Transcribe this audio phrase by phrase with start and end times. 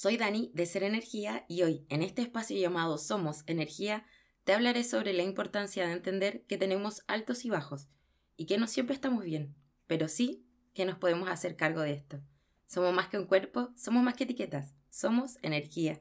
[0.00, 4.06] Soy Dani de Ser Energía y hoy, en este espacio llamado Somos Energía,
[4.44, 7.88] te hablaré sobre la importancia de entender que tenemos altos y bajos
[8.36, 9.56] y que no siempre estamos bien,
[9.88, 12.20] pero sí que nos podemos hacer cargo de esto.
[12.68, 16.00] Somos más que un cuerpo, somos más que etiquetas, somos energía.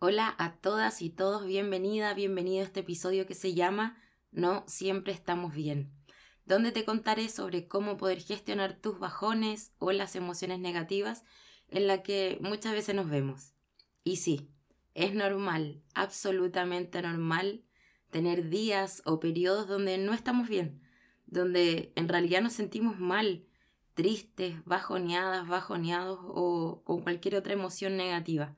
[0.00, 4.02] Hola a todas y todos, bienvenida, bienvenido a este episodio que se llama
[4.32, 5.99] No siempre estamos bien
[6.46, 11.24] donde te contaré sobre cómo poder gestionar tus bajones o las emociones negativas
[11.68, 13.54] en las que muchas veces nos vemos.
[14.04, 14.50] Y sí,
[14.94, 17.64] es normal, absolutamente normal,
[18.10, 20.82] tener días o periodos donde no estamos bien,
[21.26, 23.46] donde en realidad nos sentimos mal,
[23.94, 28.56] tristes, bajoneadas, bajoneados o con cualquier otra emoción negativa.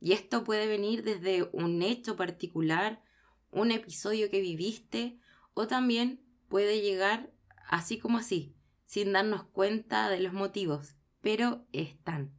[0.00, 3.02] Y esto puede venir desde un hecho particular,
[3.50, 5.18] un episodio que viviste
[5.54, 7.32] o también puede llegar
[7.68, 12.34] así como así, sin darnos cuenta de los motivos, pero están.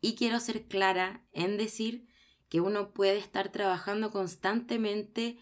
[0.00, 2.08] Y quiero ser clara en decir
[2.48, 5.38] que uno puede estar trabajando constantemente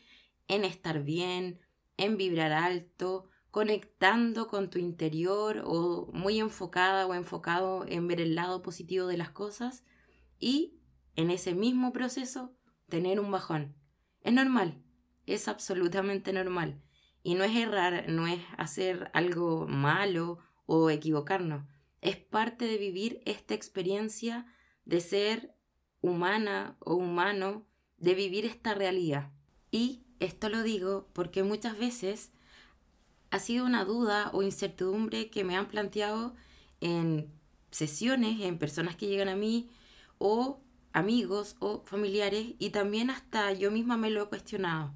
[0.48, 1.60] en estar bien,
[1.96, 8.34] en vibrar alto, conectando con tu interior o muy enfocada o enfocado en ver el
[8.34, 9.84] lado positivo de las cosas
[10.38, 10.78] y
[11.16, 12.54] en ese mismo proceso
[12.88, 13.74] tener un bajón.
[14.22, 14.82] Es normal,
[15.26, 16.80] es absolutamente normal.
[17.22, 21.64] Y no es errar, no es hacer algo malo o equivocarnos.
[22.00, 24.46] Es parte de vivir esta experiencia
[24.84, 25.54] de ser
[26.00, 27.66] humana o humano,
[27.98, 29.30] de vivir esta realidad.
[29.70, 32.32] Y esto lo digo porque muchas veces
[33.30, 36.34] ha sido una duda o incertidumbre que me han planteado
[36.80, 37.30] en
[37.70, 39.70] sesiones, en personas que llegan a mí
[40.18, 40.60] o
[40.92, 44.94] amigos o familiares y también hasta yo misma me lo he cuestionado.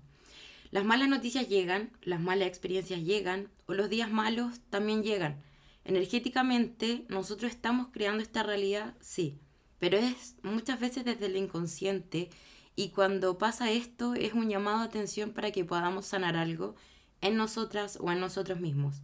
[0.75, 5.41] Las malas noticias llegan, las malas experiencias llegan, o los días malos también llegan.
[5.85, 9.39] Energéticamente nosotros estamos creando esta realidad, sí,
[9.79, 12.29] pero es muchas veces desde el inconsciente
[12.75, 16.75] y cuando pasa esto es un llamado a atención para que podamos sanar algo
[17.21, 18.97] en nosotras o en nosotros mismos.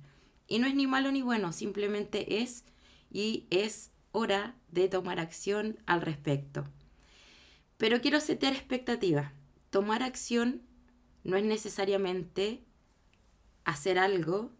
[0.49, 2.65] Y no es ni malo ni bueno, simplemente es
[3.13, 6.65] y es hora de tomar acción al respecto.
[7.77, 9.31] Pero quiero setear expectativas.
[9.71, 10.63] Tomar acción
[11.25, 12.63] no es necesariamente
[13.65, 14.51] hacer algo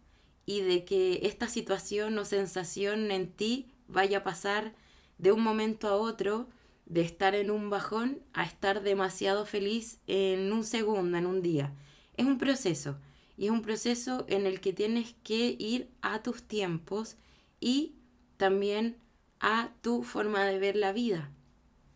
[0.45, 4.73] y de que esta situación o sensación en ti vaya a pasar
[5.17, 6.49] de un momento a otro,
[6.85, 11.73] de estar en un bajón a estar demasiado feliz en un segundo, en un día.
[12.17, 12.97] Es un proceso
[13.37, 17.15] y es un proceso en el que tienes que ir a tus tiempos
[17.59, 17.95] y
[18.37, 18.97] también
[19.39, 21.31] a tu forma de ver la vida.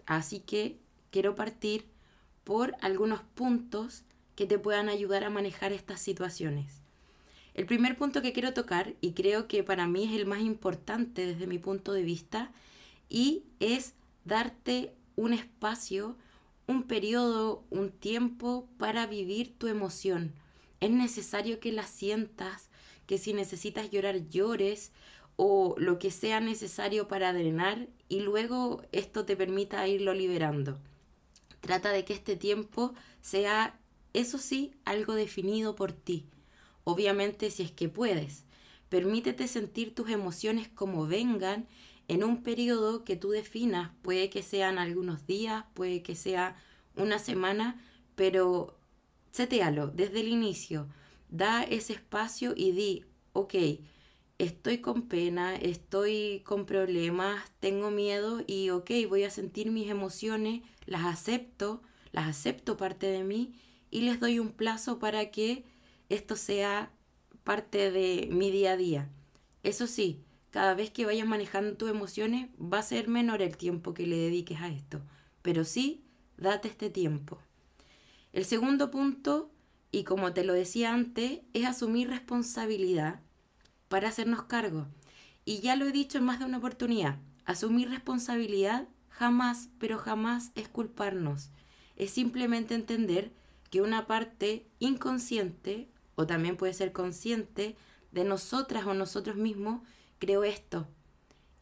[0.06, 0.80] Así que
[1.12, 1.86] quiero partir
[2.44, 4.04] por algunos puntos
[4.35, 6.81] que te puedan ayudar a manejar estas situaciones.
[7.53, 11.25] El primer punto que quiero tocar, y creo que para mí es el más importante
[11.25, 12.51] desde mi punto de vista,
[13.09, 13.94] y es
[14.25, 16.18] darte un espacio,
[16.68, 20.34] un periodo, un tiempo para vivir tu emoción.
[20.81, 22.69] Es necesario que la sientas,
[23.07, 24.91] que si necesitas llorar llores
[25.38, 30.78] o lo que sea necesario para drenar y luego esto te permita irlo liberando.
[31.62, 33.79] Trata de que este tiempo sea
[34.16, 36.26] eso sí, algo definido por ti.
[36.86, 38.46] Obviamente si es que puedes.
[38.90, 41.68] Permítete sentir tus emociones como vengan
[42.08, 43.92] en un periodo que tú definas.
[44.02, 46.56] Puede que sean algunos días, puede que sea
[46.96, 47.81] una semana,
[48.16, 48.78] pero
[49.31, 50.88] setealo desde el inicio.
[51.30, 53.56] Da ese espacio y di, ok,
[54.38, 60.62] estoy con pena, estoy con problemas, tengo miedo y ok, voy a sentir mis emociones,
[60.86, 61.81] las acepto,
[62.12, 63.56] las acepto parte de mí
[63.95, 65.63] y les doy un plazo para que
[66.09, 66.91] esto sea
[67.45, 69.09] parte de mi día a día.
[69.63, 73.94] Eso sí, cada vez que vayas manejando tus emociones va a ser menor el tiempo
[73.94, 75.00] que le dediques a esto,
[75.41, 76.03] pero sí,
[76.35, 77.39] date este tiempo.
[78.33, 79.50] El segundo punto,
[79.94, 83.22] y como te lo decía antes, es asumir responsabilidad
[83.88, 84.88] para hacernos cargo.
[85.45, 90.51] Y ya lo he dicho en más de una oportunidad, asumir responsabilidad jamás, pero jamás
[90.56, 91.51] es culparnos.
[91.95, 93.31] Es simplemente entender
[93.69, 97.75] que una parte inconsciente, o también puede ser consciente,
[98.12, 99.81] de nosotras o nosotros mismos
[100.19, 100.88] creó esto.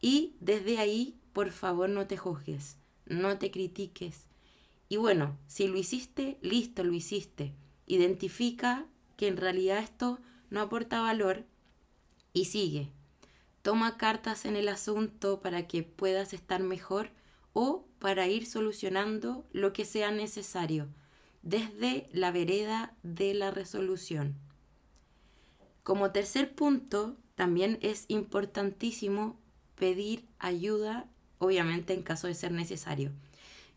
[0.00, 4.26] Y desde ahí, por favor, no te juzgues, no te critiques.
[4.88, 7.54] Y bueno, si lo hiciste, listo, lo hiciste.
[7.86, 8.86] Identifica
[9.16, 10.20] que en realidad esto
[10.50, 11.44] no aporta valor
[12.32, 12.90] y sigue.
[13.62, 17.10] Toma cartas en el asunto para que puedas estar mejor
[17.54, 20.88] o para ir solucionando lo que sea necesario
[21.44, 24.34] desde la vereda de la resolución.
[25.82, 29.38] Como tercer punto, también es importantísimo
[29.74, 31.06] pedir ayuda,
[31.38, 33.12] obviamente en caso de ser necesario.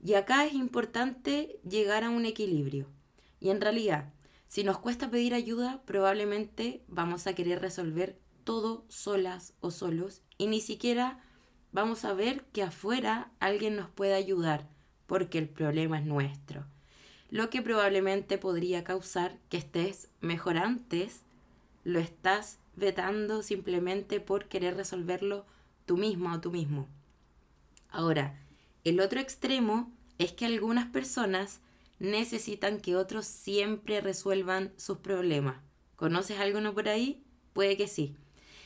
[0.02, 2.88] Y acá es importante llegar a un equilibrio.
[3.42, 4.14] Y en realidad,
[4.48, 10.48] si nos cuesta pedir ayuda, probablemente vamos a querer resolver todo solas o solos y
[10.48, 11.20] ni siquiera
[11.74, 14.70] vamos a ver que afuera alguien nos puede ayudar
[15.06, 16.66] porque el problema es nuestro.
[17.30, 21.22] Lo que probablemente podría causar que estés mejor antes,
[21.84, 25.46] lo estás vetando simplemente por querer resolverlo
[25.86, 26.88] tú mismo o tú mismo.
[27.90, 28.40] Ahora,
[28.84, 31.60] el otro extremo es que algunas personas
[32.00, 35.58] necesitan que otros siempre resuelvan sus problemas.
[35.96, 37.24] ¿Conoces alguno por ahí?
[37.54, 38.16] Puede que sí.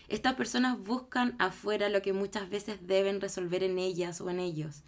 [0.10, 4.84] Estas personas buscan afuera lo que muchas veces deben resolver en ellas o en ellos.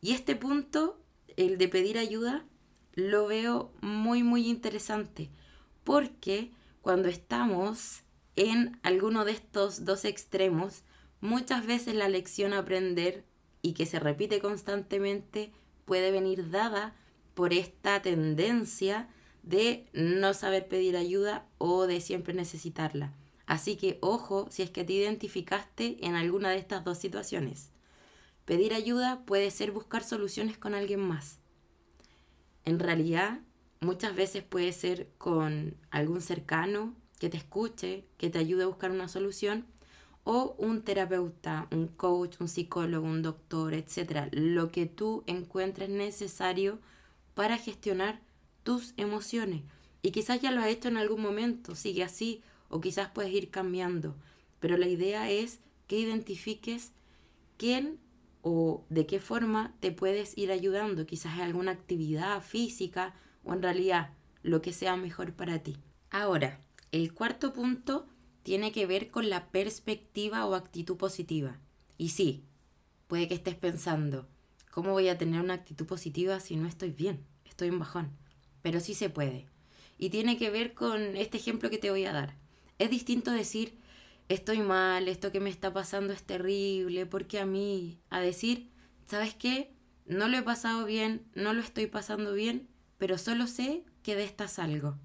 [0.00, 0.98] Y este punto,
[1.36, 2.44] el de pedir ayuda,
[2.96, 5.30] lo veo muy muy interesante
[5.84, 6.50] porque
[6.82, 8.02] cuando estamos
[8.34, 10.82] en alguno de estos dos extremos,
[11.20, 13.24] muchas veces la lección a aprender
[13.62, 15.52] y que se repite constantemente
[15.84, 16.94] puede venir dada
[17.34, 19.08] por esta tendencia
[19.42, 23.12] de no saber pedir ayuda o de siempre necesitarla.
[23.46, 27.70] Así que ojo si es que te identificaste en alguna de estas dos situaciones.
[28.44, 31.38] Pedir ayuda puede ser buscar soluciones con alguien más.
[32.66, 33.40] En realidad,
[33.80, 38.90] muchas veces puede ser con algún cercano que te escuche, que te ayude a buscar
[38.90, 39.64] una solución,
[40.24, 44.28] o un terapeuta, un coach, un psicólogo, un doctor, etc.
[44.32, 46.80] Lo que tú encuentres necesario
[47.34, 48.20] para gestionar
[48.64, 49.62] tus emociones.
[50.02, 53.50] Y quizás ya lo has hecho en algún momento, sigue así, o quizás puedes ir
[53.50, 54.16] cambiando.
[54.58, 56.90] Pero la idea es que identifiques
[57.56, 58.00] quién
[58.48, 63.12] o de qué forma te puedes ir ayudando, quizás en alguna actividad física
[63.42, 64.12] o en realidad
[64.44, 65.78] lo que sea mejor para ti.
[66.10, 66.60] Ahora,
[66.92, 68.06] el cuarto punto
[68.44, 71.58] tiene que ver con la perspectiva o actitud positiva.
[71.98, 72.44] Y sí,
[73.08, 74.28] puede que estés pensando,
[74.70, 77.26] ¿cómo voy a tener una actitud positiva si no estoy bien?
[77.46, 78.16] Estoy en bajón.
[78.62, 79.46] Pero sí se puede.
[79.98, 82.36] Y tiene que ver con este ejemplo que te voy a dar.
[82.78, 83.80] Es distinto decir,
[84.28, 88.70] estoy mal, esto que me está pasando es terrible, porque a mí, a decir,
[89.06, 89.72] ¿sabes qué?
[90.04, 92.68] No lo he pasado bien, no lo estoy pasando bien,
[92.98, 94.96] pero solo sé que de esta salgo.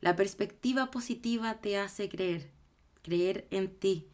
[0.00, 2.50] La perspectiva positiva te hace creer,
[3.02, 4.08] creer en ti,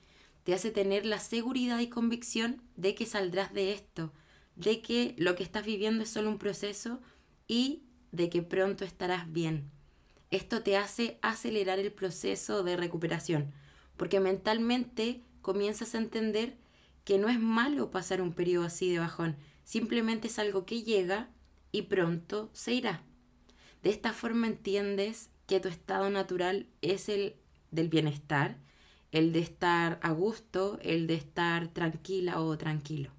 [0.44, 4.12] te hace tener la seguridad y convicción de que saldrás de esto,
[4.56, 7.00] de que lo que estás viviendo es solo un proceso
[7.46, 9.70] y de que pronto estarás bien.
[10.30, 13.52] Esto te hace acelerar el proceso de recuperación,
[13.98, 16.56] porque mentalmente comienzas a entender
[17.04, 21.28] que no es malo pasar un periodo así de bajón, simplemente es algo que llega
[21.72, 23.02] y pronto se irá.
[23.82, 27.36] De esta forma entiendes que tu estado natural es el
[27.70, 28.56] del bienestar,
[29.12, 33.10] el de estar a gusto, el de estar tranquila o tranquilo.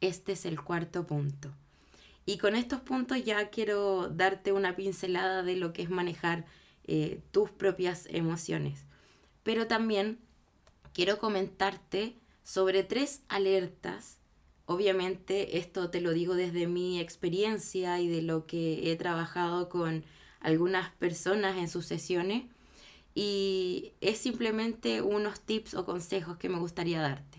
[0.00, 1.52] Este es el cuarto punto.
[2.26, 6.44] Y con estos puntos ya quiero darte una pincelada de lo que es manejar
[6.84, 8.84] eh, tus propias emociones.
[9.46, 10.18] Pero también
[10.92, 14.18] quiero comentarte sobre tres alertas.
[14.64, 20.04] Obviamente esto te lo digo desde mi experiencia y de lo que he trabajado con
[20.40, 22.42] algunas personas en sus sesiones
[23.14, 27.38] y es simplemente unos tips o consejos que me gustaría darte.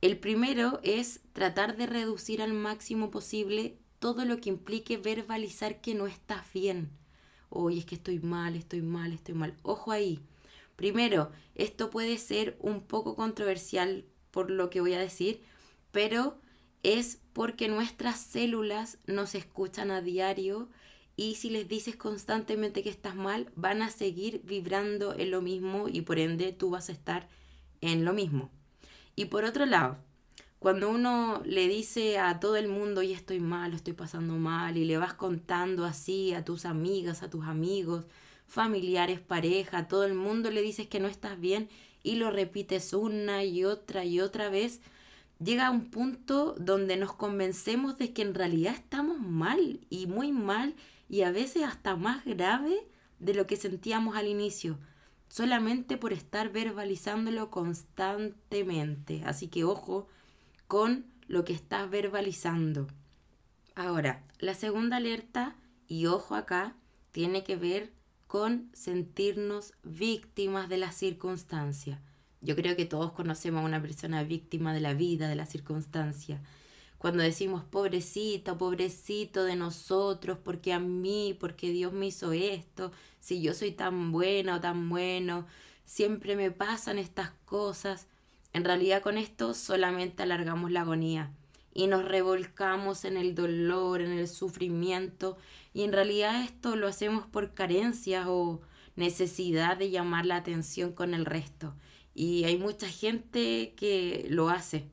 [0.00, 5.94] El primero es tratar de reducir al máximo posible todo lo que implique verbalizar que
[5.94, 6.90] no estás bien.
[7.50, 9.54] Oye, es que estoy mal, estoy mal, estoy mal.
[9.62, 10.20] Ojo ahí.
[10.76, 15.42] Primero, esto puede ser un poco controversial por lo que voy a decir,
[15.92, 16.38] pero
[16.82, 20.68] es porque nuestras células nos escuchan a diario
[21.16, 25.88] y si les dices constantemente que estás mal, van a seguir vibrando en lo mismo
[25.88, 27.28] y por ende tú vas a estar
[27.80, 28.50] en lo mismo.
[29.14, 29.98] Y por otro lado,
[30.58, 34.84] cuando uno le dice a todo el mundo, y estoy mal, estoy pasando mal, y
[34.84, 38.06] le vas contando así a tus amigas, a tus amigos,
[38.46, 41.68] familiares, pareja, todo el mundo le dices que no estás bien
[42.02, 44.80] y lo repites una y otra y otra vez,
[45.42, 50.32] llega a un punto donde nos convencemos de que en realidad estamos mal y muy
[50.32, 50.74] mal
[51.08, 52.86] y a veces hasta más grave
[53.18, 54.78] de lo que sentíamos al inicio
[55.34, 59.22] solamente por estar verbalizándolo constantemente.
[59.24, 60.06] Así que ojo
[60.68, 62.86] con lo que estás verbalizando.
[63.74, 65.56] Ahora, la segunda alerta,
[65.88, 66.76] y ojo acá,
[67.10, 67.92] tiene que ver
[68.34, 72.00] con sentirnos víctimas de la circunstancia.
[72.40, 76.42] Yo creo que todos conocemos a una persona víctima de la vida, de la circunstancia.
[76.98, 83.40] Cuando decimos pobrecito, pobrecito de nosotros, porque a mí, porque Dios me hizo esto, si
[83.40, 85.46] yo soy tan buena o tan bueno,
[85.84, 88.08] siempre me pasan estas cosas.
[88.52, 91.30] En realidad con esto solamente alargamos la agonía
[91.72, 95.36] y nos revolcamos en el dolor, en el sufrimiento
[95.74, 98.62] y en realidad esto lo hacemos por carencias o
[98.94, 101.74] necesidad de llamar la atención con el resto.
[102.14, 104.88] Y hay mucha gente que lo hace.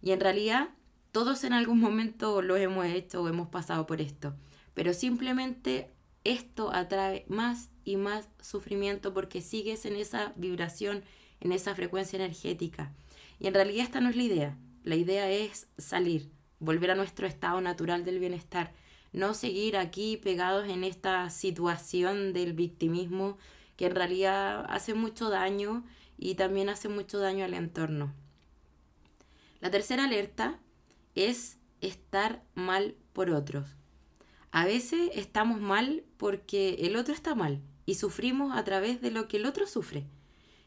[0.00, 0.70] Y en realidad
[1.12, 4.34] todos en algún momento lo hemos hecho o hemos pasado por esto.
[4.72, 5.90] Pero simplemente
[6.24, 11.04] esto atrae más y más sufrimiento porque sigues en esa vibración,
[11.40, 12.94] en esa frecuencia energética.
[13.38, 14.58] Y en realidad esta no es la idea.
[14.82, 18.72] La idea es salir, volver a nuestro estado natural del bienestar,
[19.12, 23.36] no seguir aquí pegados en esta situación del victimismo
[23.76, 25.84] que en realidad hace mucho daño
[26.18, 28.14] y también hace mucho daño al entorno.
[29.60, 30.58] La tercera alerta
[31.14, 33.76] es estar mal por otros.
[34.50, 39.28] A veces estamos mal porque el otro está mal y sufrimos a través de lo
[39.28, 40.04] que el otro sufre.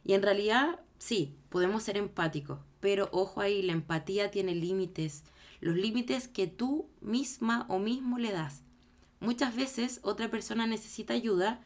[0.03, 5.23] Y en realidad, sí, podemos ser empáticos, pero ojo ahí, la empatía tiene límites,
[5.65, 8.61] los límites que tú misma o mismo le das.
[9.19, 11.59] Muchas veces otra persona necesita ayuda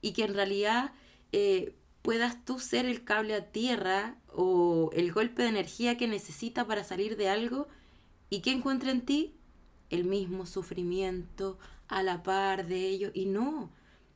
[0.00, 0.90] y que en realidad
[1.30, 6.66] eh, puedas tú ser el cable a tierra o el golpe de energía que necesita
[6.66, 7.68] para salir de algo
[8.28, 9.36] y que encuentra en ti
[9.88, 11.56] el mismo sufrimiento
[11.86, 13.70] a la par de ello y no,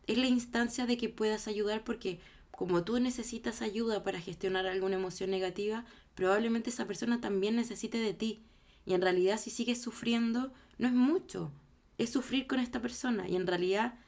[0.09, 2.19] es la instancia de que puedas ayudar porque
[2.51, 5.85] como tú necesitas ayuda para gestionar alguna emoción negativa,
[6.17, 8.43] probablemente esa persona también necesite de ti.
[8.89, 11.53] Y en realidad si sigues sufriendo, no es mucho,
[11.99, 13.99] es sufrir con esta persona y en realidad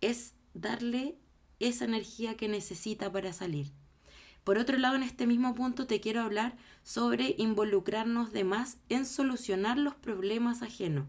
[0.00, 1.16] es darle
[1.58, 3.72] esa energía que necesita para salir.
[4.44, 9.06] Por otro lado, en este mismo punto te quiero hablar sobre involucrarnos de más en
[9.06, 11.08] solucionar los problemas ajenos.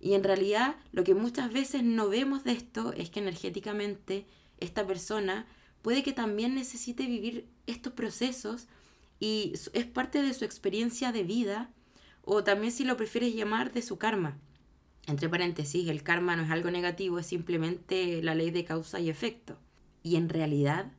[0.00, 4.26] Y en realidad lo que muchas veces no vemos de esto es que energéticamente
[4.58, 5.46] esta persona
[5.82, 8.66] puede que también necesite vivir estos procesos
[9.20, 11.70] y es parte de su experiencia de vida
[12.32, 14.38] o también si lo prefieres llamar de su karma.
[15.08, 19.10] Entre paréntesis, el karma no es algo negativo, es simplemente la ley de causa y
[19.10, 19.58] efecto.
[20.04, 20.92] Y en realidad,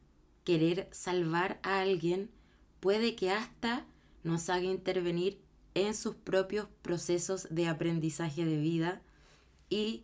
[0.43, 2.29] querer salvar a alguien
[2.81, 3.85] puede que hasta
[4.23, 5.39] nos haga intervenir
[5.73, 9.01] en sus propios procesos de aprendizaje de vida
[9.69, 10.03] y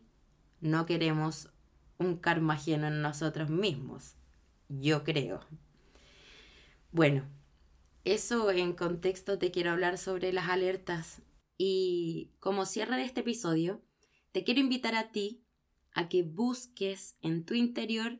[0.62, 1.50] no queremos
[1.98, 4.15] un karma ajeno en nosotros mismos,
[4.69, 5.41] yo creo.
[6.93, 7.25] Bueno,
[8.13, 11.21] eso en contexto te quiero hablar sobre las alertas.
[11.57, 13.81] Y como cierre de este episodio,
[14.31, 15.43] te quiero invitar a ti
[15.93, 18.19] a que busques en tu interior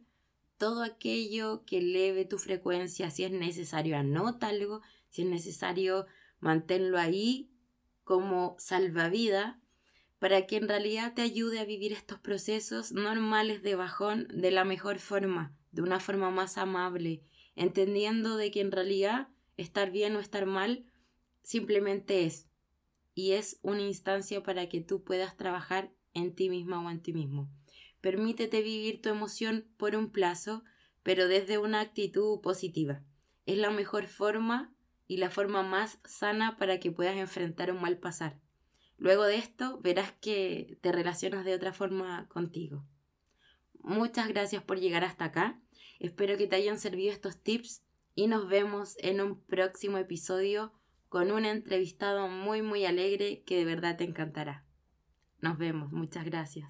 [0.58, 6.06] todo aquello que eleve tu frecuencia, si es necesario anótalo, si es necesario
[6.39, 7.51] manténlo ahí
[8.03, 9.56] como salvavidas
[10.20, 14.65] para que en realidad te ayude a vivir estos procesos normales de bajón de la
[14.65, 17.22] mejor forma, de una forma más amable,
[17.56, 20.86] entendiendo de que en realidad estar bien o estar mal
[21.44, 22.48] simplemente es
[23.14, 27.14] y es una instancia para que tú puedas trabajar en ti misma o en ti
[27.14, 27.50] mismo.
[28.00, 30.64] Permítete vivir tu emoción por un plazo,
[31.02, 33.04] pero desde una actitud positiva.
[33.48, 34.76] Es la mejor forma
[35.08, 38.40] y la forma más sana para que puedas enfrentar un mal pasar.
[38.98, 42.86] Luego de esto verás que te relacionas de otra forma contigo.
[43.80, 45.60] Muchas gracias por llegar hasta acá.
[46.00, 47.84] Espero que te hayan servido estos tips
[48.18, 50.74] y nos vemos en un próximo episodio
[51.08, 54.66] con un entrevistado muy muy alegre que de verdad te encantará.
[55.40, 56.66] Nos vemos, muchas gracias.